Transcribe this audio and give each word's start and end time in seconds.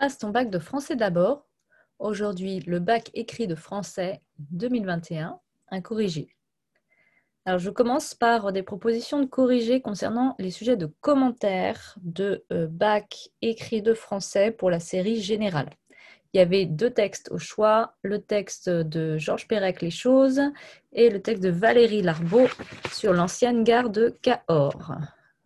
Passe 0.00 0.16
ton 0.16 0.30
bac 0.30 0.48
de 0.48 0.58
français 0.58 0.96
d'abord. 0.96 1.46
Aujourd'hui, 1.98 2.60
le 2.60 2.78
bac 2.78 3.10
écrit 3.12 3.46
de 3.46 3.54
français 3.54 4.22
2021, 4.38 5.38
un 5.68 5.80
corrigé. 5.82 6.34
Alors, 7.44 7.58
je 7.58 7.68
commence 7.68 8.14
par 8.14 8.50
des 8.50 8.62
propositions 8.62 9.20
de 9.20 9.26
corrigés 9.26 9.82
concernant 9.82 10.36
les 10.38 10.50
sujets 10.50 10.78
de 10.78 10.86
commentaires 11.02 11.98
de 12.00 12.46
euh, 12.50 12.66
bac 12.66 13.28
écrit 13.42 13.82
de 13.82 13.92
français 13.92 14.50
pour 14.50 14.70
la 14.70 14.80
série 14.80 15.20
générale. 15.20 15.68
Il 16.32 16.38
y 16.38 16.40
avait 16.40 16.64
deux 16.64 16.90
textes 16.90 17.30
au 17.30 17.36
choix, 17.36 17.94
le 18.00 18.22
texte 18.22 18.70
de 18.70 19.18
Georges 19.18 19.48
Perec, 19.48 19.82
Les 19.82 19.90
choses, 19.90 20.40
et 20.94 21.10
le 21.10 21.20
texte 21.20 21.42
de 21.42 21.50
Valérie 21.50 22.00
Larbeau 22.00 22.46
sur 22.90 23.12
l'ancienne 23.12 23.64
gare 23.64 23.90
de 23.90 24.16
Cahors. 24.22 24.94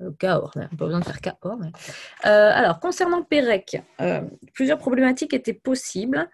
Euh, 0.01 0.11
Cahors, 0.19 0.53
on 0.57 0.61
n'a 0.61 0.69
pas 0.69 0.85
besoin 0.87 1.01
de 1.01 1.05
faire 1.05 1.21
Cahors. 1.21 1.61
Euh, 1.63 2.51
alors, 2.53 2.81
concernant 2.81 3.23
Pérec, 3.23 3.81
euh, 4.01 4.23
plusieurs 4.53 4.79
problématiques 4.79 5.35
étaient 5.35 5.53
possibles. 5.55 6.29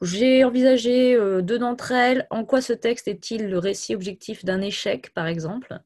j'ai 0.00 0.44
envisagé 0.44 1.18
deux 1.42 1.58
d'entre 1.58 1.90
elles. 1.90 2.26
En 2.30 2.44
quoi 2.44 2.60
ce 2.60 2.72
texte 2.72 3.08
est-il 3.08 3.48
le 3.48 3.58
récit 3.58 3.94
objectif 3.96 4.44
d'un 4.44 4.60
échec, 4.60 5.12
par 5.12 5.26
exemple 5.26 5.80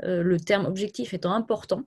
Le 0.00 0.36
terme 0.38 0.66
objectif 0.66 1.14
étant 1.14 1.32
important? 1.32 1.82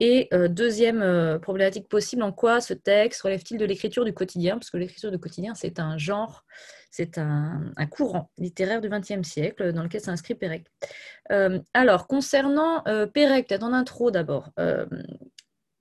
Et 0.00 0.30
deuxième 0.48 1.38
problématique 1.42 1.86
possible, 1.86 2.22
en 2.22 2.32
quoi 2.32 2.62
ce 2.62 2.72
texte 2.72 3.20
relève-t-il 3.22 3.58
de 3.60 3.66
l'écriture 3.66 4.06
du 4.06 4.14
quotidien? 4.14 4.54
Parce 4.54 4.70
que 4.70 4.78
l'écriture 4.78 5.10
du 5.10 5.18
quotidien, 5.18 5.54
c'est 5.54 5.78
un 5.80 5.98
genre 5.98 6.46
c'est 6.90 7.18
un, 7.18 7.72
courant 7.90 8.30
littéraire 8.38 8.80
du 8.80 8.88
XXe 8.88 9.26
siècle 9.26 9.72
dans 9.72 9.82
lequel 9.82 10.00
s'inscrit 10.00 10.34
Pérec. 10.34 10.66
Euh, 11.30 11.60
alors, 11.74 12.06
concernant 12.06 12.82
euh, 12.86 13.06
Pérec, 13.06 13.48
peut-être 13.48 13.62
en 13.62 13.72
intro 13.72 14.10
d'abord, 14.10 14.50
euh, 14.58 14.86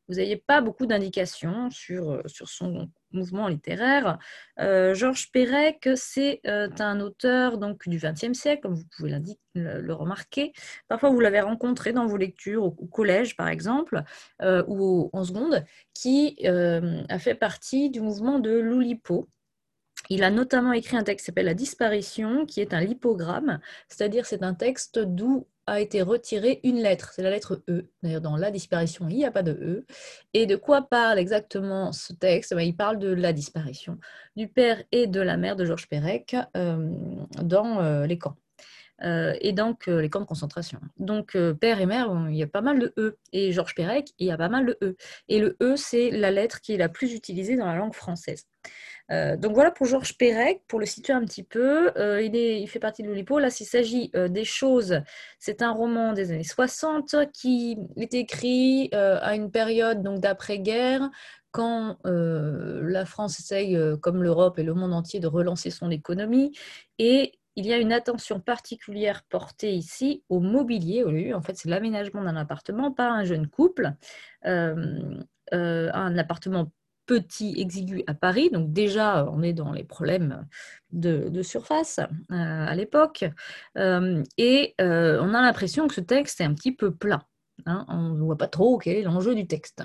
vous 0.10 0.16
n'avez 0.16 0.38
pas 0.38 0.62
beaucoup 0.62 0.86
d'indications 0.86 1.70
sur, 1.70 2.22
son 2.28 2.90
mouvement 3.12 3.50
littéraire. 3.50 4.18
Georges 4.58 5.32
Perec, 5.34 5.90
c'est 5.96 6.40
un 6.46 7.02
auteur 7.02 7.58
donc, 7.58 7.90
du 7.90 7.98
XXe 7.98 8.32
siècle, 8.32 8.62
comme 8.62 8.76
vous 8.76 8.86
pouvez 8.96 9.20
le, 9.54 9.82
le, 9.82 9.94
remarquer. 9.94 10.54
Parfois, 10.88 11.10
vous 11.10 11.20
l'avez 11.20 11.42
rencontré 11.42 11.92
dans 11.92 12.06
vos 12.06 12.16
lectures 12.16 12.64
au, 12.64 12.72
collège, 12.72 13.36
par 13.36 13.50
exemple, 13.50 14.02
ou 14.42 15.10
en 15.12 15.26
seconde, 15.26 15.66
qui 15.94 16.38
a 16.48 17.20
fait 17.20 17.36
partie 17.36 17.90
du 17.90 18.00
mouvement 18.00 18.40
de 18.40 18.52
l'Oulipo, 18.52 19.28
il 20.10 20.24
a 20.24 20.32
notamment 20.32 20.72
écrit 20.72 20.98
un 20.98 21.04
texte 21.04 21.26
qui 21.26 21.28
s'appelle 21.28 21.46
La 21.46 21.54
disparition, 21.54 22.46
qui 22.46 22.62
est 22.62 22.74
un 22.74 22.82
lipogramme, 22.82 23.60
c'est-à-dire 23.88 24.26
c'est 24.26 24.44
un 24.44 24.54
texte 24.54 25.00
d'où 25.00 25.48
a 25.68 25.82
été 25.82 26.02
retirée 26.02 26.62
une 26.64 26.78
lettre, 26.78 27.12
c'est 27.14 27.22
la 27.22 27.30
lettre 27.30 27.62
E. 27.70 27.90
D'ailleurs, 28.02 28.22
dans 28.22 28.38
La 28.38 28.52
disparition, 28.52 29.08
il 29.10 29.18
n'y 29.18 29.26
a 29.26 29.32
pas 29.32 29.44
de 29.44 29.52
E. 29.52 29.86
Et 30.34 30.46
de 30.46 30.56
quoi 30.56 30.82
parle 30.82 31.20
exactement 31.20 31.92
ce 31.92 32.14
texte? 32.14 32.56
Ben, 32.56 32.62
Il 32.62 32.76
parle 32.76 33.00
de 33.00 33.10
la 33.10 33.34
disparition 33.34 34.00
du 34.38 34.48
père 34.48 34.82
et 34.94 35.08
de 35.08 35.20
la 35.20 35.36
mère 35.36 35.58
de 35.58 35.66
Georges 35.66 35.90
Perec 35.90 36.38
euh, 36.56 36.90
dans 37.44 37.82
euh, 37.82 38.06
les 38.06 38.18
camps. 38.18 38.38
Euh, 39.04 39.36
et 39.42 39.54
donc 39.54 39.88
les 39.88 40.10
camps 40.10 40.22
de 40.22 40.26
concentration. 40.26 40.80
Donc 40.98 41.38
père 41.60 41.80
et 41.80 41.86
mère, 41.86 42.10
il 42.30 42.36
y 42.36 42.44
a 42.44 42.48
pas 42.48 42.62
mal 42.62 42.80
de 42.80 42.94
E. 42.98 43.18
Et 43.32 43.52
Georges 43.52 43.76
Perec, 43.76 44.10
il 44.20 44.28
y 44.28 44.32
a 44.32 44.38
pas 44.38 44.50
mal 44.50 44.66
de 44.66 44.78
E. 44.82 44.96
Et 45.28 45.40
le 45.40 45.58
E, 45.62 45.76
c'est 45.76 46.10
la 46.12 46.32
lettre 46.32 46.62
qui 46.62 46.74
est 46.74 46.78
la 46.78 46.90
plus 46.90 47.14
utilisée 47.14 47.56
dans 47.56 47.68
la 47.68 47.76
langue 47.76 47.94
française. 47.94 48.46
Euh, 49.10 49.38
donc 49.38 49.54
voilà 49.54 49.72
pour 49.72 49.86
Georges 49.88 50.18
Perec, 50.18 50.64
pour 50.68 50.80
le 50.80 50.86
situer 50.86 51.14
un 51.14 51.24
petit 51.24 51.44
peu. 51.44 51.92
Euh, 51.98 52.22
il, 52.22 52.68
fait 52.68 52.80
partie 52.80 53.04
de 53.04 53.08
l'Oulipo. 53.08 53.40
Là, 53.40 53.50
s'il 53.50 53.66
s'agit 53.66 54.12
euh, 54.16 54.28
des 54.28 54.44
choses, 54.44 55.02
c'est 55.40 55.62
un 55.62 55.72
roman 55.72 56.14
des 56.14 56.32
années 56.32 56.44
60 56.44 57.16
qui 57.34 57.78
est 57.96 58.14
écrit 58.14 58.90
à 58.94 59.36
une 59.36 59.52
période 59.52 60.04
d'après-guerre 60.20 61.10
quand 61.52 61.98
la 62.04 63.06
France 63.06 63.40
essaye, 63.40 63.78
comme 64.02 64.22
l'Europe 64.22 64.60
et 64.60 64.64
le 64.64 64.74
monde 64.74 64.94
entier, 64.94 65.20
de 65.20 65.28
relancer 65.28 65.72
son 65.72 65.90
économie. 65.90 66.52
Et 67.00 67.34
il 67.58 67.66
y 67.66 67.74
a 67.74 67.78
une 67.78 67.92
attention 67.92 68.40
particulière 68.40 69.24
portée 69.30 69.74
ici 69.74 70.24
au 70.30 70.40
mobilier, 70.40 71.04
au 71.04 71.12
lieu. 71.12 71.36
En 71.36 71.42
fait, 71.42 71.58
c'est 71.58 71.70
l'aménagement 71.70 72.24
d'un 72.24 72.38
appartement 72.38 72.92
par 72.94 73.12
un 73.12 73.26
jeune 73.26 73.48
couple. 73.48 73.92
un 74.44 76.18
appartement 76.18 76.72
petit 77.08 77.60
exigu 77.60 78.04
à 78.06 78.14
Paris. 78.14 78.52
Donc 78.52 78.72
déjà, 78.72 79.26
on 79.32 79.42
est 79.42 79.54
dans 79.54 79.72
les 79.72 79.84
problèmes 79.84 80.46
de, 80.92 81.42
surface 81.42 82.00
euh, 82.00 82.06
à 82.30 82.76
l'époque. 82.76 83.26
Euh, 83.78 84.24
et 84.38 84.76
euh, 84.80 85.18
on 85.22 85.34
a 85.34 85.42
l'impression 85.42 85.88
que 85.88 85.96
ce 85.96 86.02
texte 86.02 86.40
est 86.42 86.44
un 86.44 86.54
petit 86.54 86.74
peu 86.76 86.94
plat. 86.94 87.26
Hein, 87.66 87.86
on 87.90 88.10
ne 88.10 88.24
voit 88.24 88.38
pas 88.38 88.48
trop 88.48 88.78
quel 88.78 88.98
est 88.98 89.02
l'enjeu 89.02 89.34
du 89.34 89.48
texte. 89.48 89.84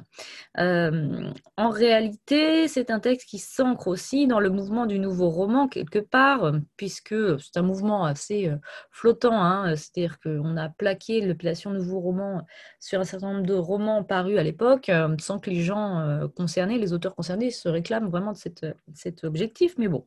Euh, 0.59 1.31
en 1.57 1.71
réalité, 1.71 2.69
c'est 2.69 2.91
un 2.91 3.01
texte 3.01 3.29
qui 3.29 3.39
s'ancre 3.39 3.89
aussi 3.89 4.27
dans 4.27 4.41
le 4.41 4.51
mouvement 4.51 4.87
du 4.87 4.99
nouveau 4.99 5.31
roman 5.31 5.69
quelque 5.69 5.99
part, 5.99 6.53
puisque 6.77 7.15
c'est 7.41 7.57
un 7.57 7.63
mouvement 7.63 8.05
assez 8.05 8.49
euh, 8.49 8.57
flottant. 8.91 9.43
Hein, 9.43 9.75
c'est-à-dire 9.77 10.21
qu'on 10.21 10.57
a 10.57 10.69
plaqué 10.69 11.21
l'appellation 11.23 11.71
nouveau 11.71 12.01
roman 12.01 12.47
sur 12.79 13.01
un 13.01 13.05
certain 13.05 13.33
nombre 13.33 13.47
de 13.47 13.55
romans 13.55 14.05
parus 14.05 14.39
à 14.39 14.43
l'époque, 14.43 14.89
euh, 14.91 15.17
sans 15.19 15.39
que 15.39 15.51
les 15.51 15.63
gens 15.63 16.29
concernés, 16.37 16.79
les 16.79 16.93
auteurs 16.93 17.15
concernés, 17.15 17.51
se 17.51 17.69
réclament 17.69 18.09
vraiment 18.09 18.33
de 18.33 18.75
cet 18.95 19.25
objectif. 19.25 19.75
Mais 19.79 19.89
bon, 19.89 20.05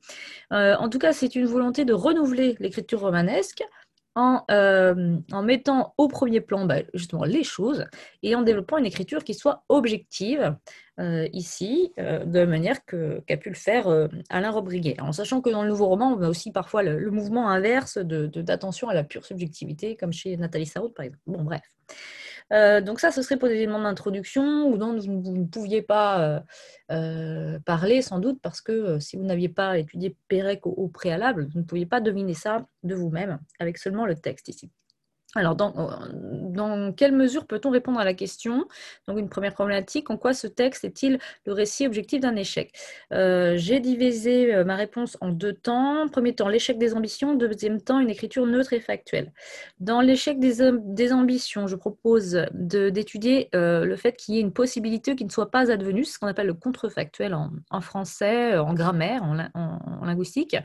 en 0.51 0.89
tout 0.89 0.99
cas, 0.99 1.13
c'est 1.13 1.35
une 1.35 1.45
volonté 1.45 1.85
de 1.85 1.93
renouveler 1.93 2.55
l'écriture 2.59 3.01
romanesque 3.01 3.63
euh, 4.17 5.17
en, 5.33 5.43
mettant 5.43 5.93
au 5.97 6.07
premier 6.07 6.39
plan 6.39 6.65
bah, 6.65 6.77
justement 6.93 7.25
les 7.25 7.43
choses 7.43 7.85
et 8.23 8.33
en 8.33 8.43
développant 8.43 8.77
une 8.77 8.85
écriture 8.85 9.25
qui 9.25 9.33
soit 9.33 9.63
objective 9.67 10.55
euh, 11.01 11.27
ici, 11.33 11.91
euh, 11.99 12.23
de 12.23 12.45
manière 12.45 12.85
qu'a 12.85 13.35
pu 13.35 13.49
le 13.49 13.55
faire 13.55 13.87
Alain 14.29 14.51
Robriguet. 14.51 14.95
En 15.01 15.11
sachant 15.11 15.41
que 15.41 15.49
dans 15.49 15.63
le 15.63 15.69
nouveau 15.69 15.87
roman, 15.87 16.13
on 16.17 16.21
a 16.21 16.29
aussi 16.29 16.53
parfois 16.53 16.81
le, 16.81 17.11
mouvement 17.11 17.49
inverse 17.49 17.97
d'attention 17.97 18.87
de, 18.87 18.91
à 18.91 18.95
la 18.95 19.03
pure 19.03 19.25
subjectivité, 19.25 19.97
comme 19.97 20.13
chez 20.13 20.37
Nathalie 20.37 20.65
Sarraute 20.65 20.93
par 20.93 21.05
exemple. 21.05 21.23
Bon, 21.27 21.43
bref. 21.43 21.63
Euh, 22.53 22.81
donc 22.81 22.99
ça, 22.99 23.11
ce 23.11 23.21
serait 23.21 23.37
pour 23.37 23.47
des 23.47 23.55
éléments 23.55 23.81
d'introduction 23.81 24.67
ou 24.67 24.77
dont 24.77 24.97
vous 24.97 25.37
ne 25.37 25.45
pouviez 25.45 25.81
pas 25.81 26.21
euh, 26.21 26.39
euh, 26.91 27.59
parler 27.65 28.01
sans 28.01 28.19
doute 28.19 28.39
parce 28.41 28.61
que 28.61 28.99
si 28.99 29.17
vous 29.17 29.23
n'aviez 29.23 29.49
pas 29.49 29.77
étudié 29.77 30.15
Pérec 30.27 30.65
au, 30.65 30.87
préalable, 30.87 31.47
vous 31.51 31.59
ne 31.59 31.63
pouviez 31.63 31.85
pas 31.85 32.01
deviner 32.01 32.33
ça 32.33 32.67
de 32.83 32.95
vous-même 32.95 33.39
avec 33.59 33.77
seulement 33.77 34.05
le 34.05 34.15
texte 34.15 34.49
ici. 34.49 34.71
Alors, 35.35 35.55
dans, 35.55 36.93
quelle 36.93 37.11
mesure 37.11 37.45
peut-on 37.45 37.69
répondre 37.69 37.99
à 37.99 38.05
la 38.05 38.13
question? 38.13 38.65
Donc, 39.05 39.19
une 39.19 39.27
première 39.27 39.53
problématique, 39.53 40.09
en 40.09 40.15
quoi 40.15 40.33
ce 40.33 40.47
texte 40.47 40.85
est-il 40.85 41.19
le 41.45 41.51
récit 41.51 41.85
objectif 41.85 42.21
d'un 42.21 42.37
échec? 42.37 42.71
Euh, 43.11 43.55
J'ai 43.57 43.81
divisé 43.81 44.55
euh, 44.55 44.63
ma 44.63 44.77
réponse 44.77 45.17
en 45.19 45.29
deux 45.29 45.51
temps. 45.51 46.07
Premier 46.07 46.33
temps, 46.33 46.47
l'échec 46.47 46.77
des 46.77 46.93
ambitions. 46.93 47.35
Deuxième 47.35 47.81
temps, 47.81 47.99
une 47.99 48.09
écriture 48.09 48.45
neutre 48.45 48.71
et 48.71 48.79
factuelle. 48.79 49.33
Dans 49.81 49.99
l'échec 49.99 50.39
des, 50.39 51.11
ambitions, 51.11 51.67
je 51.67 51.75
propose 51.75 52.45
d'étudier 52.53 53.49
euh, 53.55 53.83
le 53.83 53.95
fait 53.97 54.13
qu'il 54.13 54.35
y 54.35 54.37
ait 54.37 54.41
une 54.41 54.53
possibilité 54.53 55.17
qui 55.17 55.25
ne 55.25 55.29
soit 55.29 55.51
pas 55.51 55.69
advenue, 55.69 56.05
ce 56.05 56.17
qu'on 56.17 56.27
appelle 56.27 56.47
le 56.47 56.53
contrefactuel 56.53 57.35
en, 57.35 57.81
français, 57.81 58.57
en 58.57 58.73
grammaire, 58.73 59.21
en 59.23 60.05
linguistique. 60.05 60.55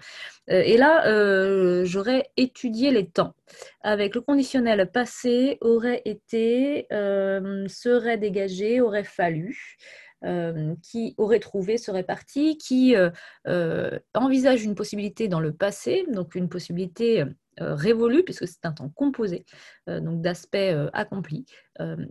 et 0.46 0.76
là, 0.76 1.84
j'aurais 1.84 2.30
étudié 2.36 2.92
les 2.92 3.06
temps 3.06 3.34
avec 3.82 4.14
le 4.14 4.20
conditionnel 4.20 4.59
passé 4.86 5.58
aurait 5.60 6.02
été, 6.04 6.86
euh, 6.92 7.66
serait 7.68 8.18
dégagé, 8.18 8.80
aurait 8.80 9.04
fallu. 9.04 9.76
Euh, 10.22 10.74
qui 10.82 11.14
aurait 11.16 11.38
trouvé, 11.38 11.78
serait 11.78 12.02
parti, 12.02 12.58
qui 12.58 12.94
euh, 12.94 13.98
envisage 14.12 14.62
une 14.62 14.74
possibilité 14.74 15.28
dans 15.28 15.40
le 15.40 15.54
passé, 15.54 16.04
donc 16.12 16.34
une 16.34 16.50
possibilité 16.50 17.24
révolue, 17.56 18.22
puisque 18.22 18.46
c'est 18.46 18.66
un 18.66 18.72
temps 18.72 18.90
composé, 18.90 19.46
donc 19.86 20.20
d'aspect 20.20 20.76
accompli, 20.92 21.46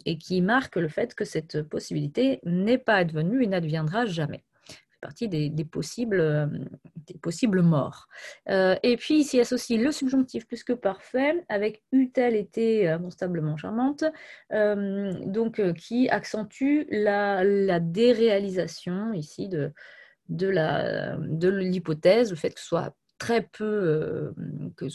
et 0.07 0.17
qui 0.17 0.41
marque 0.41 0.77
le 0.77 0.87
fait 0.87 1.13
que 1.13 1.23
cette 1.23 1.61
possibilité 1.61 2.39
n'est 2.45 2.79
pas 2.79 2.95
advenue 2.95 3.43
et 3.43 3.47
n'adviendra 3.47 4.07
jamais 4.07 4.43
partie 4.99 5.27
des, 5.27 5.65
possibles, 5.65 6.19
euh, 6.19 6.47
des 7.07 7.17
possibles 7.17 7.61
morts. 7.61 8.07
Euh, 8.49 8.75
et 8.83 8.97
puis, 8.97 9.23
s'y 9.23 9.39
associe 9.39 9.79
le 9.79 9.91
subjonctif 9.91 10.47
plus 10.47 10.63
que 10.63 10.73
parfait, 10.73 11.43
avec 11.49 11.83
eût-elle 11.91 12.35
été 12.35 12.87
instablement 12.87 13.57
charmante, 13.57 14.03
euh, 14.53 15.13
donc 15.25 15.61
qui 15.73 16.09
accentue 16.09 16.85
la, 16.89 17.79
déréalisation 17.79 19.13
ici 19.13 19.47
de, 19.47 19.71
l'hypothèse, 20.29 22.29
le 22.29 22.35
fait 22.35 22.51
que 22.51 22.59
soit 22.59 22.95
très 23.17 23.41
peu, 23.41 24.33
que, 24.77 24.85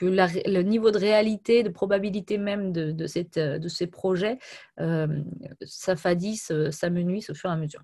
le 0.00 0.62
niveau 0.62 0.90
de 0.90 0.98
réalité, 0.98 1.62
de 1.62 1.68
probabilité 1.68 2.38
même 2.38 2.72
de, 2.72 3.06
ces 3.06 3.86
projets 3.86 4.38
s'affadisse, 5.62 6.52
s'amenuise 6.70 7.30
au 7.30 7.34
fur 7.34 7.50
et 7.50 7.52
à 7.52 7.56
mesure. 7.56 7.82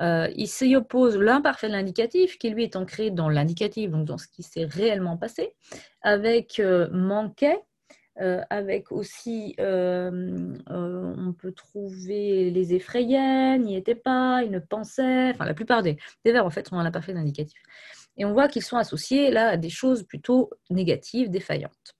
Euh, 0.00 0.28
il 0.36 0.48
s'y 0.48 0.76
oppose 0.76 1.16
l'imparfait 1.16 1.68
de 1.68 1.72
l'indicatif, 1.72 2.38
qui 2.38 2.50
lui 2.50 2.64
est 2.64 2.76
ancré 2.76 3.10
dans 3.10 3.28
l'indicatif, 3.28 3.90
donc 3.90 4.04
dans 4.04 4.18
ce 4.18 4.28
qui 4.28 4.42
s'est 4.42 4.64
réellement 4.64 5.16
passé, 5.16 5.54
avec 6.02 6.60
euh, 6.60 6.88
manquait, 6.92 7.60
avec 8.50 8.90
aussi, 8.90 9.54
on 9.58 11.34
peut 11.38 11.52
trouver 11.52 12.50
les 12.50 12.74
effrayait, 12.74 13.58
n'y 13.60 13.76
étaient 13.76 13.94
pas, 13.94 14.42
ils 14.42 14.50
ne 14.50 14.58
pensaient, 14.58 15.30
enfin 15.30 15.44
la 15.44 15.54
plupart 15.54 15.84
des, 15.84 15.98
des 16.24 16.32
verbes 16.32 16.48
en 16.48 16.50
fait 16.50 16.66
sont 16.66 16.90
pas 16.90 17.00
fait 17.00 17.14
d'indicatif. 17.14 17.62
Et 18.16 18.24
on 18.24 18.32
voit 18.32 18.48
qu'ils 18.48 18.64
sont 18.64 18.76
associés 18.76 19.30
là 19.30 19.50
à 19.50 19.56
des 19.56 19.70
choses 19.70 20.02
plutôt 20.02 20.50
négatives, 20.68 21.30
défaillantes. 21.30 21.97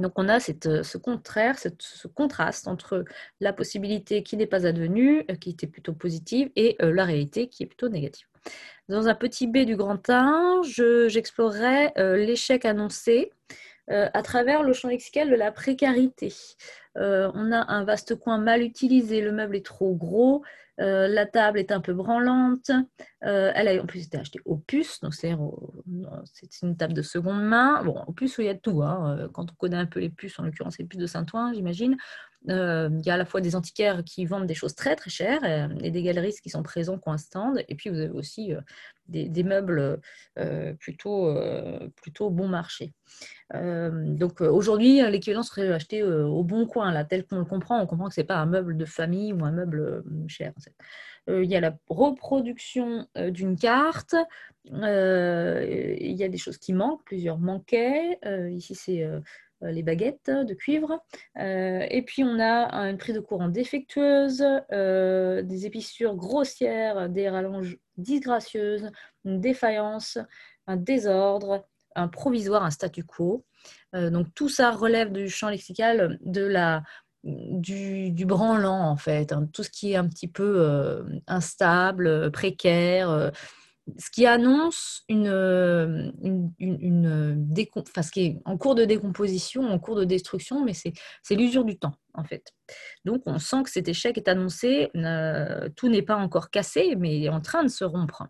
Donc 0.00 0.12
on 0.16 0.28
a 0.28 0.40
cette, 0.40 0.82
ce 0.82 0.98
contraire, 0.98 1.56
ce 1.58 2.08
contraste 2.08 2.66
entre 2.66 3.04
la 3.40 3.52
possibilité 3.52 4.22
qui 4.22 4.36
n'est 4.36 4.46
pas 4.46 4.66
advenue, 4.66 5.24
qui 5.40 5.50
était 5.50 5.66
plutôt 5.66 5.92
positive, 5.92 6.50
et 6.56 6.76
la 6.80 7.04
réalité 7.04 7.48
qui 7.48 7.62
est 7.62 7.66
plutôt 7.66 7.88
négative. 7.88 8.26
Dans 8.88 9.06
un 9.08 9.14
petit 9.14 9.46
B 9.46 9.58
du 9.58 9.76
grand 9.76 10.08
1, 10.08 10.62
j'explorerai 11.08 11.92
l'échec 11.96 12.64
annoncé 12.64 13.30
à 13.88 14.22
travers 14.22 14.62
le 14.62 14.72
champ 14.72 14.88
lexical 14.88 15.30
de 15.30 15.36
la 15.36 15.52
précarité. 15.52 16.32
on 16.96 17.52
a 17.52 17.72
un 17.72 17.84
vaste 17.84 18.16
coin 18.16 18.38
mal 18.38 18.62
utilisé, 18.62 19.20
le 19.20 19.32
meuble 19.32 19.56
est 19.56 19.66
trop 19.66 19.94
gros, 19.94 20.42
euh, 20.80 21.08
la 21.08 21.26
table 21.26 21.58
est 21.58 21.72
un 21.72 21.80
peu 21.80 21.92
branlante. 21.92 22.70
Euh, 23.24 23.52
elle 23.54 23.68
a 23.68 23.82
en 23.82 23.86
plus 23.86 24.06
été 24.06 24.18
achetée 24.18 24.40
au 24.44 24.56
puce, 24.56 25.00
donc 25.00 25.14
c'est 25.14 25.30
une 26.62 26.76
table 26.76 26.94
de 26.94 27.02
seconde 27.02 27.42
main. 27.42 27.82
Bon, 27.84 28.02
au 28.06 28.12
puce, 28.12 28.36
il 28.38 28.46
y 28.46 28.48
a 28.48 28.54
tout. 28.54 28.82
Hein. 28.82 29.18
Euh, 29.18 29.28
quand 29.28 29.50
on 29.50 29.54
connaît 29.54 29.76
un 29.76 29.86
peu 29.86 30.00
les 30.00 30.10
puces, 30.10 30.38
en 30.38 30.44
l'occurrence 30.44 30.78
les 30.78 30.84
puces 30.84 31.00
de 31.00 31.06
Saint-Ouen, 31.06 31.52
j'imagine, 31.52 31.96
il 32.48 33.02
y 33.04 33.10
a 33.10 33.14
à 33.14 33.16
la 33.16 33.24
fois 33.24 33.40
des 33.40 33.54
antiquaires 33.54 34.02
qui 34.04 34.24
vendent 34.24 34.46
des 34.46 34.54
choses 34.54 34.74
très 34.74 34.96
très 34.96 35.10
chères 35.10 35.44
et, 35.82 35.90
des 35.90 36.02
galeristes 36.02 36.40
qui 36.40 36.50
sont 36.50 36.62
présents, 36.62 36.98
qui 36.98 37.08
ont 37.08 37.12
un 37.12 37.18
stand. 37.18 37.62
Et 37.68 37.74
puis 37.74 37.90
vous 37.90 37.98
avez 37.98 38.10
aussi 38.10 38.52
des, 39.08 39.42
meubles 39.42 40.00
plutôt, 40.78 41.36
plutôt 41.96 42.30
bon 42.30 42.48
marché. 42.48 42.92
donc 43.52 44.40
aujourd'hui, 44.40 45.02
l'équivalent 45.10 45.42
serait 45.42 45.70
acheté 45.72 46.02
au 46.02 46.42
bon 46.42 46.66
coin, 46.66 46.92
là, 46.92 47.04
tel 47.04 47.26
qu'on 47.26 47.38
le 47.38 47.44
comprend. 47.44 47.80
On 47.80 47.86
comprend 47.86 48.08
que 48.08 48.14
ce 48.14 48.20
n'est 48.20 48.26
pas 48.26 48.38
un 48.38 48.46
meuble 48.46 48.76
de 48.76 48.84
famille 48.86 49.32
ou 49.32 49.44
un 49.44 49.52
meuble 49.52 50.02
cher. 50.26 50.52
il 51.28 51.44
y 51.44 51.56
a 51.56 51.60
la 51.60 51.76
reproduction 51.88 53.06
d'une 53.16 53.58
carte. 53.58 54.14
il 54.64 56.16
y 56.16 56.24
a 56.24 56.28
des 56.28 56.38
choses 56.38 56.56
qui 56.56 56.72
manquent, 56.72 57.04
plusieurs 57.04 57.38
manquaient. 57.38 58.18
ici, 58.50 58.74
c'est 58.74 59.06
les 59.62 59.82
baguettes 59.82 60.30
de 60.30 60.54
cuivre. 60.54 61.02
et 61.36 62.02
puis, 62.06 62.24
on 62.24 62.40
a 62.40 62.88
une 62.88 62.98
prise 62.98 63.14
de 63.14 63.20
courant 63.20 63.48
défectueuse, 63.48 64.44
des 64.70 65.66
épissures 65.66 66.16
grossières, 66.16 67.08
des 67.08 67.28
rallonges 67.28 67.78
disgracieuses, 67.96 68.90
une 69.24 69.40
défaillance, 69.40 70.18
un 70.66 70.76
désordre, 70.76 71.66
un 71.94 72.08
provisoire, 72.08 72.64
un 72.64 72.70
statu 72.70 73.04
quo. 73.04 73.44
Euh, 73.94 74.10
donc 74.10 74.28
tout 74.34 74.48
ça 74.48 74.70
relève 74.70 75.12
du 75.12 75.28
champ 75.28 75.48
lexical 75.48 76.18
de 76.22 76.44
la, 76.44 76.82
du, 77.24 78.24
branlant, 78.26 78.88
en 78.88 78.96
fait, 78.96 79.32
hein, 79.32 79.48
tout 79.52 79.62
ce 79.62 79.70
qui 79.70 79.92
est 79.92 79.96
un 79.96 80.08
petit 80.08 80.28
peu 80.28 80.54
euh, 80.58 81.02
instable, 81.26 82.30
précaire, 82.30 83.10
euh, 83.10 83.30
ce 83.98 84.10
qui 84.10 84.26
annonce 84.26 85.04
une, 85.08 85.26
une, 86.22 86.52
une, 86.58 87.54
qui 88.10 88.20
est 88.20 88.38
en 88.44 88.56
cours 88.56 88.74
de 88.74 88.84
décomposition, 88.84 89.62
en 89.62 89.78
cours 89.78 89.96
de 89.96 90.04
destruction, 90.04 90.64
mais 90.64 90.72
c'est 90.74 91.34
l'usure 91.34 91.64
du 91.64 91.78
temps, 91.78 91.94
en 92.14 92.24
fait. 92.24 92.52
Donc 93.04 93.22
on 93.26 93.38
sent 93.38 93.62
que 93.64 93.70
cet 93.70 93.88
échec 93.88 94.16
est 94.16 94.28
annoncé, 94.28 94.90
tout 95.76 95.88
n'est 95.88 96.02
pas 96.02 96.16
encore 96.16 96.50
cassé, 96.50 96.94
mais 96.96 97.22
est 97.22 97.28
en 97.28 97.40
train 97.40 97.62
de 97.62 97.68
se 97.68 97.84
rompre. 97.84 98.24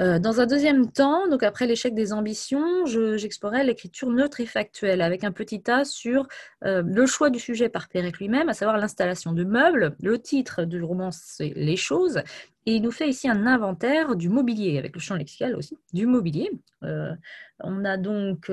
Euh, 0.00 0.18
dans 0.18 0.40
un 0.40 0.46
deuxième 0.46 0.90
temps, 0.90 1.28
donc 1.28 1.42
après 1.42 1.66
l'échec 1.66 1.94
des 1.94 2.14
ambitions, 2.14 2.86
j'explorais 2.86 3.62
l'écriture 3.62 4.08
neutre 4.08 4.40
et 4.40 4.46
factuelle 4.46 5.02
avec 5.02 5.22
un 5.22 5.32
petit 5.32 5.62
tas 5.62 5.84
sur 5.84 6.26
euh, 6.64 6.82
le 6.82 7.06
choix 7.06 7.28
du 7.28 7.38
sujet 7.38 7.68
par 7.68 7.88
Pérec 7.88 8.18
lui-même, 8.18 8.48
à 8.48 8.54
savoir 8.54 8.78
l'installation 8.78 9.32
de 9.32 9.44
meubles. 9.44 9.94
Le 10.02 10.18
titre 10.18 10.64
du 10.64 10.82
roman, 10.82 11.10
c'est 11.10 11.52
Les 11.54 11.76
choses. 11.76 12.22
Et 12.64 12.76
il 12.76 12.82
nous 12.82 12.90
fait 12.90 13.08
ici 13.08 13.28
un 13.28 13.46
inventaire 13.46 14.16
du 14.16 14.28
mobilier, 14.28 14.78
avec 14.78 14.94
le 14.94 15.00
champ 15.00 15.16
lexical 15.16 15.56
aussi, 15.56 15.78
du 15.92 16.06
mobilier. 16.06 16.50
Euh, 16.84 17.12
on 17.60 17.84
a 17.84 17.96
donc 17.98 18.50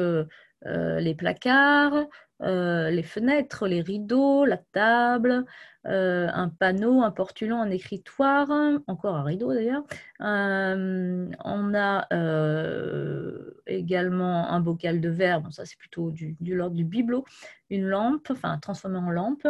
les 0.66 1.16
placards, 1.16 2.06
les 2.42 3.04
fenêtres, 3.04 3.68
les 3.68 3.82
rideaux, 3.82 4.46
la 4.46 4.58
table, 4.58 5.46
euh, 5.88 6.28
un 6.34 6.50
panneau, 6.50 7.02
un 7.04 7.12
portulan, 7.12 7.62
un 7.62 7.70
écritoire, 7.70 8.50
encore 8.88 9.16
un 9.16 9.24
rideau 9.24 9.54
d'ailleurs. 9.54 9.84
Euh, 10.20 11.30
on 11.46 11.74
a 11.74 12.06
euh, 12.12 13.52
également 13.66 14.50
un 14.50 14.60
bocal 14.60 15.00
de 15.00 15.10
verre, 15.10 15.42
ça 15.52 15.66
c'est 15.66 15.78
plutôt 15.78 16.12
du, 16.12 16.36
l'ordre 16.42 16.76
du 16.76 16.84
bibelot, 16.84 17.24
une 17.70 17.86
lampe, 17.86 18.28
enfin 18.30 18.58
transformée 18.60 18.98
en 18.98 19.10
lampe, 19.10 19.48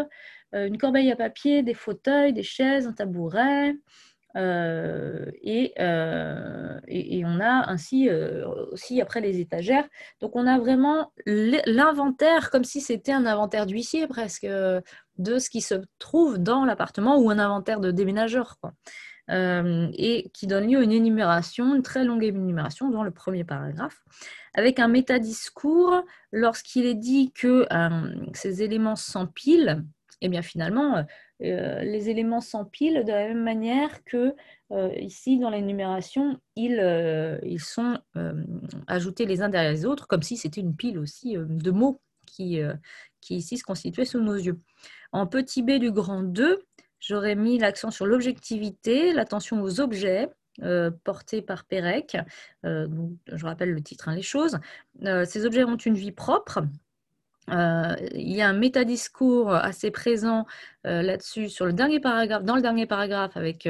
une 0.53 0.77
corbeille 0.77 1.11
à 1.11 1.15
papier, 1.15 1.63
des 1.63 1.73
fauteuils, 1.73 2.33
des 2.33 2.43
chaises, 2.43 2.87
un 2.87 2.93
tabouret. 2.93 3.75
Et, 4.35 5.73
et, 6.87 7.25
on 7.25 7.39
a 7.39 7.69
ainsi 7.69 8.09
aussi 8.71 9.01
après 9.01 9.21
les 9.21 9.39
étagères. 9.39 9.87
Donc 10.21 10.35
on 10.35 10.45
a 10.45 10.59
vraiment 10.59 11.11
l'inventaire 11.25 12.51
comme 12.51 12.63
si 12.63 12.79
c'était 12.81 13.11
un 13.11 13.25
inventaire 13.25 13.65
d'huissier 13.65 14.07
presque 14.07 14.45
de 14.45 15.39
ce 15.39 15.49
qui 15.49 15.61
se 15.61 15.75
trouve 15.97 16.37
dans 16.37 16.63
l'appartement 16.65 17.17
ou 17.17 17.29
un 17.29 17.39
inventaire 17.39 17.79
de. 17.79 17.91
Euh, 19.29 19.87
et 19.93 20.31
qui 20.33 20.47
donne 20.47 20.67
lieu 20.67 20.79
à 20.79 20.81
une 20.81 20.91
énumération, 20.91 21.75
une 21.75 21.83
très 21.83 22.03
longue 22.03 22.23
énumération 22.23 22.89
dans 22.89 23.03
le 23.03 23.11
premier 23.11 23.43
paragraphe, 23.43 23.99
avec 24.55 24.79
un 24.79 24.87
métadiscours 24.87 26.03
lorsqu'il 26.31 26.87
est 26.87 26.95
dit 26.95 27.31
que 27.31 27.67
euh, 27.71 28.15
ces 28.33 28.63
éléments 28.63 28.95
s'empilent, 28.95 29.83
eh 30.21 30.29
bien 30.29 30.41
finalement, 30.41 31.05
euh, 31.41 31.81
les 31.81 32.09
éléments 32.09 32.41
s'empilent 32.41 33.03
de 33.05 33.11
la 33.11 33.27
même 33.27 33.43
manière 33.43 34.03
que 34.03 34.35
ici 34.99 35.39
dans 35.39 35.49
l'énumération, 35.49 36.39
ils, 36.55 37.39
ils 37.43 37.59
sont 37.59 37.97
ajoutés 38.85 39.25
les 39.25 39.41
uns 39.41 39.49
derrière 39.49 39.71
les 39.71 39.85
autres, 39.85 40.07
comme 40.07 40.21
si 40.21 40.37
c'était 40.37 40.61
une 40.61 40.75
pile 40.75 40.99
aussi 40.99 41.35
de 41.37 41.71
mots 41.71 42.01
qui, 42.27 42.59
qui 43.19 43.37
ici 43.37 43.57
se 43.57 43.63
constituait 43.63 44.05
sous 44.05 44.19
nos 44.19 44.35
yeux. 44.35 44.59
En 45.11 45.25
petit 45.25 45.63
b 45.63 45.79
du 45.79 45.91
grand 45.91 46.21
2, 46.21 46.59
j'aurais 46.99 47.33
mis 47.33 47.57
l'accent 47.57 47.89
sur 47.89 48.05
l'objectivité, 48.05 49.11
l'attention 49.11 49.59
aux 49.63 49.79
objets, 49.79 50.29
euh, 50.63 50.91
portés 51.03 51.41
par 51.41 51.63
Pérec. 51.65 52.17
Euh, 52.65 52.87
je 53.31 53.45
rappelle 53.45 53.71
le 53.71 53.81
titre, 53.81 54.09
hein, 54.09 54.15
les 54.15 54.21
choses. 54.21 54.59
Euh, 55.03 55.23
ces 55.23 55.45
objets 55.45 55.63
ont 55.63 55.77
une 55.77 55.93
vie 55.93 56.11
propre. 56.11 56.59
Il 57.51 58.31
y 58.31 58.41
a 58.41 58.47
un 58.47 58.53
métadiscours 58.53 59.53
assez 59.53 59.91
présent 59.91 60.45
là-dessus 60.83 61.49
sur 61.49 61.65
le 61.65 61.73
dernier 61.73 61.99
paragraphe, 61.99 62.43
dans 62.43 62.55
le 62.55 62.61
dernier 62.61 62.85
paragraphe 62.85 63.35
avec 63.35 63.67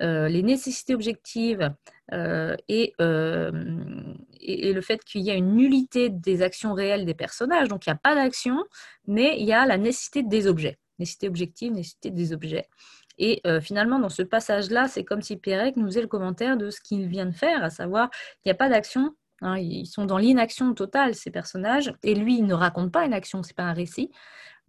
les 0.00 0.42
nécessités 0.42 0.94
objectives 0.94 1.72
et, 2.12 2.94
le 2.98 4.80
fait 4.80 5.04
qu'il 5.04 5.22
y 5.22 5.30
a 5.30 5.34
une 5.34 5.54
nullité 5.54 6.08
des 6.10 6.42
actions 6.42 6.74
réelles 6.74 7.04
des 7.04 7.14
personnages. 7.14 7.68
Donc 7.68 7.86
il 7.86 7.90
n'y 7.90 7.94
a 7.94 8.00
pas 8.02 8.14
d'action, 8.14 8.64
mais 9.06 9.38
il 9.38 9.46
y 9.46 9.52
a 9.52 9.66
la 9.66 9.78
nécessité 9.78 10.22
des 10.22 10.46
objets. 10.46 10.78
Nécessité 10.98 11.28
objective, 11.28 11.72
nécessité 11.72 12.10
des 12.10 12.32
objets. 12.32 12.66
Et 13.18 13.40
euh, 13.46 13.60
finalement, 13.60 13.98
dans 13.98 14.08
ce 14.08 14.22
passage-là, 14.22 14.88
c'est 14.88 15.04
comme 15.04 15.22
si 15.22 15.36
Pérec 15.36 15.76
nous 15.76 15.86
faisait 15.86 16.00
le 16.00 16.06
commentaire 16.06 16.56
de 16.56 16.70
ce 16.70 16.80
qu'il 16.80 17.08
vient 17.08 17.26
de 17.26 17.34
faire, 17.34 17.64
à 17.64 17.70
savoir 17.70 18.10
qu'il 18.10 18.46
n'y 18.46 18.52
a 18.52 18.56
pas 18.56 18.68
d'action. 18.68 19.14
Hein, 19.40 19.58
ils 19.58 19.86
sont 19.86 20.04
dans 20.04 20.18
l'inaction 20.18 20.74
totale, 20.74 21.14
ces 21.14 21.30
personnages. 21.30 21.94
Et 22.02 22.14
lui, 22.14 22.38
il 22.38 22.46
ne 22.46 22.54
raconte 22.54 22.92
pas 22.92 23.04
une 23.04 23.12
action, 23.12 23.42
c'est 23.42 23.56
pas 23.56 23.64
un 23.64 23.72
récit. 23.72 24.10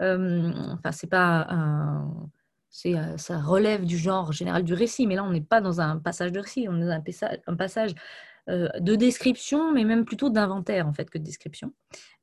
Euh, 0.02 0.52
enfin, 0.74 0.92
c'est 0.92 1.10
pas 1.10 1.48
un. 1.50 2.30
Euh, 2.86 3.18
ça 3.18 3.40
relève 3.40 3.86
du 3.86 3.98
genre 3.98 4.32
général 4.32 4.64
du 4.64 4.74
récit, 4.74 5.08
mais 5.08 5.16
là, 5.16 5.24
on 5.24 5.32
n'est 5.32 5.42
pas 5.42 5.62
dans 5.62 5.82
un 5.82 5.98
passage 5.98 6.32
de 6.32 6.40
récit, 6.40 6.68
on 6.70 6.80
est 6.80 6.86
dans 6.86 7.02
un 7.48 7.56
passage 7.56 7.96
euh, 8.48 8.70
de 8.80 8.96
description, 8.96 9.74
mais 9.74 9.84
même 9.84 10.06
plutôt 10.06 10.30
d'inventaire 10.30 10.88
en 10.88 10.94
fait 10.94 11.10
que 11.10 11.18
de 11.18 11.24
description. 11.24 11.74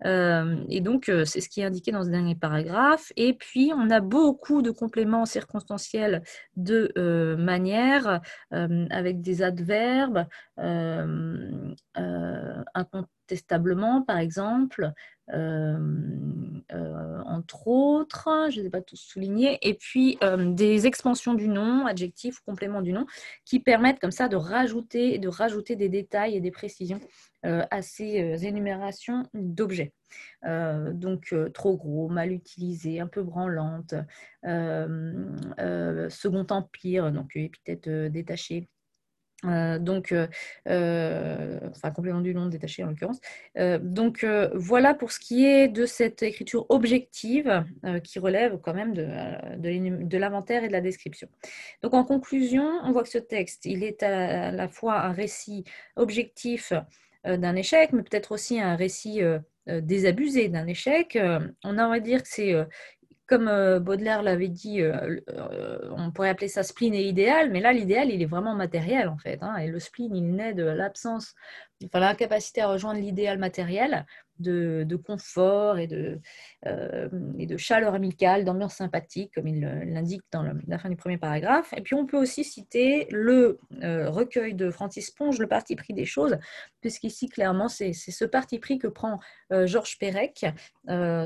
Euh, 0.05 0.65
et 0.69 0.81
donc, 0.81 1.11
c'est 1.25 1.41
ce 1.41 1.49
qui 1.49 1.61
est 1.61 1.65
indiqué 1.65 1.91
dans 1.93 2.05
ce 2.05 2.11
dernier 2.11 2.37
paragraphe. 2.37 3.12
Et 3.17 3.35
puis, 3.35 3.73
on 3.76 3.91
a 3.91 4.00
beaucoup 4.00 4.62
de 4.62 4.71
compléments 4.71 5.26
circonstanciels 5.26 6.23
de 6.57 7.37
manière, 7.38 8.21
avec 8.53 9.21
des 9.21 9.43
adverbes, 9.43 10.26
incontestablement, 12.76 14.02
par 14.02 14.18
exemple, 14.18 14.92
euh, 15.33 15.76
euh, 16.73 17.23
entre 17.25 17.66
autres, 17.66 18.28
je 18.50 18.56
ne 18.56 18.62
les 18.62 18.66
ai 18.68 18.71
pas 18.71 18.80
tous 18.80 18.97
soulignés, 18.97 19.59
et 19.62 19.75
puis 19.75 20.18
euh, 20.23 20.52
des 20.52 20.87
expansions 20.87 21.35
du 21.35 21.49
nom, 21.49 21.87
adjectifs, 21.87 22.40
compléments 22.40 22.83
du 22.83 22.92
nom, 22.92 23.06
qui 23.45 23.61
permettent 23.61 23.99
comme 23.99 24.12
ça 24.12 24.28
de 24.28 24.37
rajouter, 24.37 25.18
de 25.18 25.28
rajouter 25.28 25.75
des 25.75 25.88
détails 25.88 26.37
et 26.37 26.40
des 26.40 26.50
précisions 26.50 27.00
à 27.42 27.80
ces 27.80 28.45
énumérations 28.45 29.23
d'objets. 29.33 29.92
donc 30.42 31.33
trop 31.54 31.76
gros, 31.76 32.09
mal 32.09 32.33
utilisé, 32.33 32.99
un 32.99 33.06
peu 33.06 33.23
branlante, 33.23 33.95
second 34.42 36.47
empire, 36.50 37.12
donc 37.12 37.37
épithète 37.37 37.88
détachée, 37.88 38.68
Euh, 39.45 39.78
donc, 39.78 40.12
euh, 40.12 40.26
euh, 40.69 41.61
enfin, 41.71 41.90
complément 41.90 42.21
du 42.21 42.35
nom 42.35 42.47
détaché 42.47 42.83
en 42.85 42.88
l'occurrence. 42.88 43.21
donc, 43.81 44.25
voilà 44.55 44.95
pour 44.95 45.12
ce 45.12 45.21
qui 45.21 45.45
est 45.45 45.69
de 45.69 45.87
cette 45.87 46.23
écriture 46.23 46.66
objective 46.69 47.64
qui 48.02 48.19
relève 48.19 48.59
quand 48.59 48.75
même 48.75 48.95
de, 48.95 49.07
de 49.59 50.19
l'inventaire 50.19 50.64
et 50.64 50.69
de 50.69 50.73
la 50.73 50.81
description. 50.81 51.28
Donc, 51.83 51.95
en 51.95 52.05
conclusion, 52.05 52.66
on 52.85 52.93
voit 52.93 53.02
que 53.02 53.09
ce 53.09 53.19
texte, 53.19 53.66
il 53.66 53.85
est 53.85 54.02
à 54.02 54.50
la 54.52 54.69
fois 54.69 55.00
un 55.00 55.12
récit 55.12 55.64
objectif 55.97 56.73
d'un 57.25 57.57
échec, 57.57 57.93
mais 57.93 58.02
peut-être 58.02 58.33
aussi 58.33 58.61
un 58.61 58.76
récit 58.76 59.21
désabusé 59.66 60.49
d'un 60.49 60.66
échec. 60.66 61.19
on 61.64 61.78
a 61.78 61.87
envie 61.87 62.00
de 62.00 62.05
dire 62.05 62.23
que 62.23 62.28
c'est 62.28 62.55
comme 63.26 63.49
euh, 63.49 63.80
Baudelaire 63.80 64.23
l'avait 64.23 64.49
dit, 64.49 64.80
euh, 64.83 65.21
euh, 65.30 65.78
on 65.97 66.12
pourrait 66.12 66.28
appeler 66.28 66.49
ça 66.49 66.62
spleen 66.62 66.95
et 66.95 67.02
idéal, 67.02 67.50
mais 67.50 67.61
là, 67.61 67.73
l'idéal, 67.73 68.11
il 68.11 68.23
est 68.23 68.26
vraiment 68.26 68.54
matériel, 68.54 69.09
en 69.09 69.18
fait. 69.18 69.38
Hein, 69.42 69.56
et 69.56 69.66
le 69.66 69.78
spleen, 69.80 70.14
il 70.14 70.35
naît 70.35 70.54
de 70.54 70.64
l'absence, 70.64 71.35
l'incapacité 71.95 72.61
à 72.62 72.68
rejoindre 72.68 73.00
l'idéal 73.00 73.38
matériel 73.38 74.06
de, 74.38 74.97
confort 74.97 75.78
et 75.78 75.87
de, 75.87 76.21
et 77.38 77.47
de 77.47 77.56
chaleur 77.56 77.95
amicale, 77.95 78.45
d'ambiance 78.45 78.75
sympathique, 78.75 79.33
comme 79.35 79.47
il 79.47 79.61
l'indique 79.61 80.23
dans 80.33 80.42
la 80.66 80.78
fin 80.78 80.90
du 80.90 80.97
premier 80.97 81.18
paragraphe. 81.18 81.73
Et 81.76 81.80
puis, 81.80 81.95
on 81.95 82.06
peut 82.06 82.18
aussi 82.18 82.45
citer 82.45 83.06
le 83.11 83.59
recueil 83.80 84.54
de 84.54 84.71
Francis 84.71 85.11
Ponge, 85.11 85.38
Le 85.38 85.47
parti 85.47 85.76
pris 85.76 85.95
des 85.95 86.04
choses, 86.04 86.37
puisqu'ici, 86.80 87.28
clairement, 87.28 87.68
c'est 87.68 87.92
ce 87.92 88.25
parti 88.25 88.59
pris 88.59 88.78
que 88.78 88.88
prend 88.88 89.18
Georges 89.50 89.99
Perec 89.99 90.47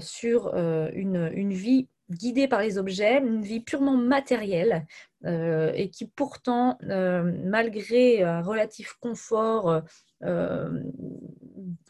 sur 0.00 0.54
une 0.54 1.52
vie 1.52 1.88
guidée 2.11 2.49
par 2.49 2.61
les 2.61 2.79
objets, 2.79 3.19
une 3.19 3.43
vie 3.43 3.61
purement 3.61 3.97
matérielle, 3.97 4.87
euh, 5.26 5.73
et 5.75 5.90
qui 5.90 6.07
pourtant, 6.07 6.79
euh, 6.88 7.23
malgré 7.45 8.23
un 8.23 8.43
relatif 8.43 8.95
confort 9.00 9.83
euh, 10.23 10.83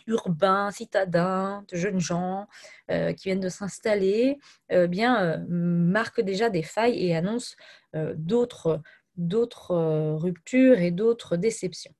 urbain, 0.07 0.71
citadin, 0.71 1.65
de 1.71 1.77
jeunes 1.77 2.01
gens 2.01 2.49
qui 2.89 3.29
viennent 3.29 3.41
de 3.41 3.49
s'installer, 3.49 4.39
bien 4.89 5.45
marque 5.49 6.21
déjà 6.21 6.51
des 6.51 6.63
failles 6.63 7.07
et 7.07 7.15
annonce 7.15 7.57
d'autres 7.95 8.83
ruptures 9.17 10.81
et 10.81 10.91
d'autres 10.91 11.37
déceptions. 11.37 11.95